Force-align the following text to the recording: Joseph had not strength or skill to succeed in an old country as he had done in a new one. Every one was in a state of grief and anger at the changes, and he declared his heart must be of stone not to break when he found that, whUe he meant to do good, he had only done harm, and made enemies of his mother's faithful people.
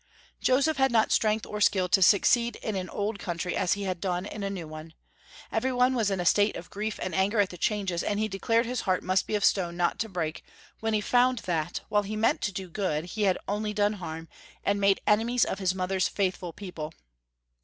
Joseph 0.39 0.77
had 0.77 0.91
not 0.91 1.11
strength 1.11 1.45
or 1.45 1.61
skill 1.61 1.87
to 1.89 2.01
succeed 2.01 2.55
in 2.63 2.75
an 2.75 2.89
old 2.89 3.19
country 3.19 3.55
as 3.55 3.73
he 3.73 3.83
had 3.83 4.01
done 4.01 4.25
in 4.25 4.41
a 4.41 4.49
new 4.49 4.67
one. 4.67 4.95
Every 5.51 5.71
one 5.71 5.93
was 5.93 6.09
in 6.09 6.19
a 6.19 6.25
state 6.25 6.55
of 6.55 6.71
grief 6.71 6.97
and 7.03 7.13
anger 7.13 7.39
at 7.39 7.51
the 7.51 7.57
changes, 7.59 8.01
and 8.01 8.17
he 8.19 8.27
declared 8.27 8.65
his 8.65 8.81
heart 8.89 9.03
must 9.03 9.27
be 9.27 9.35
of 9.35 9.45
stone 9.45 9.77
not 9.77 9.99
to 9.99 10.09
break 10.09 10.43
when 10.79 10.95
he 10.95 11.01
found 11.01 11.39
that, 11.45 11.81
whUe 11.91 12.03
he 12.05 12.15
meant 12.15 12.41
to 12.41 12.51
do 12.51 12.67
good, 12.67 13.05
he 13.13 13.25
had 13.29 13.37
only 13.47 13.75
done 13.75 13.93
harm, 13.93 14.27
and 14.63 14.81
made 14.81 15.01
enemies 15.05 15.45
of 15.45 15.59
his 15.59 15.75
mother's 15.75 16.07
faithful 16.07 16.51
people. 16.51 16.91